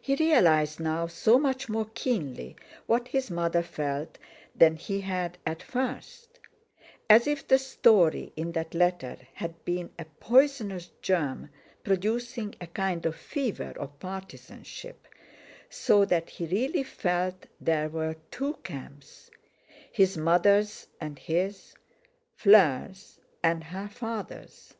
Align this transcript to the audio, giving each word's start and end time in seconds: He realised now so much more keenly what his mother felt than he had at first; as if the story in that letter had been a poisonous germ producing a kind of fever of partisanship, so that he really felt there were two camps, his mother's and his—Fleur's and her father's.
He 0.00 0.14
realised 0.14 0.78
now 0.78 1.08
so 1.08 1.36
much 1.36 1.68
more 1.68 1.90
keenly 1.94 2.54
what 2.86 3.08
his 3.08 3.28
mother 3.28 3.64
felt 3.64 4.16
than 4.54 4.76
he 4.76 5.00
had 5.00 5.36
at 5.44 5.64
first; 5.64 6.38
as 7.10 7.26
if 7.26 7.48
the 7.48 7.58
story 7.58 8.32
in 8.36 8.52
that 8.52 8.72
letter 8.72 9.16
had 9.34 9.64
been 9.64 9.90
a 9.98 10.04
poisonous 10.04 10.92
germ 11.00 11.50
producing 11.82 12.54
a 12.60 12.68
kind 12.68 13.04
of 13.04 13.16
fever 13.16 13.72
of 13.80 13.98
partisanship, 13.98 15.08
so 15.68 16.04
that 16.04 16.30
he 16.30 16.46
really 16.46 16.84
felt 16.84 17.46
there 17.60 17.88
were 17.88 18.14
two 18.30 18.54
camps, 18.62 19.28
his 19.90 20.16
mother's 20.16 20.86
and 21.00 21.18
his—Fleur's 21.18 23.18
and 23.42 23.64
her 23.64 23.88
father's. 23.88 24.74